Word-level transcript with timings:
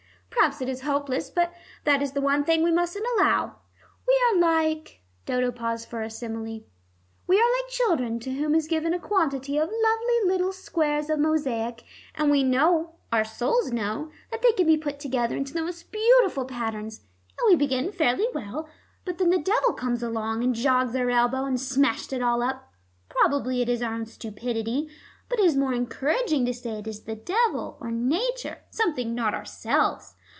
Perhaps 0.43 0.59
it 0.61 0.69
is 0.69 0.81
hopeless 0.81 1.29
but 1.29 1.53
that 1.83 2.01
is 2.01 2.13
the 2.13 2.21
one 2.21 2.43
thing 2.43 2.63
we 2.63 2.71
mustn't 2.71 3.05
allow. 3.15 3.57
We 4.07 4.19
are 4.33 4.39
like" 4.39 5.03
Dodo 5.27 5.51
paused 5.51 5.87
for 5.87 6.01
a 6.01 6.09
simile 6.09 6.61
"we 7.27 7.37
are 7.39 7.51
like 7.59 7.69
children 7.69 8.19
to 8.21 8.31
whom 8.33 8.55
is 8.55 8.67
given 8.67 8.91
a 8.91 8.97
quantity 8.99 9.57
of 9.59 9.69
lovely 9.69 10.15
little 10.31 10.51
squares 10.51 11.11
of 11.11 11.19
mosaic, 11.19 11.83
and 12.15 12.31
we 12.31 12.41
know, 12.41 12.95
our 13.13 13.23
souls 13.23 13.71
know, 13.71 14.09
that 14.31 14.41
they 14.41 14.51
can 14.53 14.65
be 14.65 14.77
put 14.77 14.99
together 14.99 15.37
into 15.37 15.53
the 15.53 15.61
most 15.61 15.91
beautiful 15.91 16.45
patterns. 16.45 17.01
And 17.39 17.47
we 17.47 17.55
begin 17.55 17.91
fairly 17.91 18.27
well, 18.33 18.67
but 19.05 19.19
then 19.19 19.29
the 19.29 19.37
devil 19.37 19.73
comes 19.73 20.01
along, 20.01 20.43
and 20.43 20.55
jogs 20.55 20.95
our 20.95 21.11
elbow, 21.11 21.45
and 21.45 21.61
smashes 21.61 22.13
it 22.13 22.23
all 22.23 22.41
up. 22.41 22.73
Probably 23.09 23.61
it 23.61 23.69
is 23.69 23.83
our 23.83 23.93
own 23.93 24.07
stupidity, 24.07 24.89
but 25.29 25.37
it 25.37 25.45
is 25.45 25.55
more 25.55 25.73
encouraging 25.73 26.47
to 26.47 26.53
say 26.53 26.79
it 26.79 26.87
is 26.87 27.03
the 27.03 27.15
devil 27.15 27.77
or 27.79 27.91
nature, 27.91 28.63
something 28.71 29.13
not 29.13 29.35
ourselves. 29.35 30.15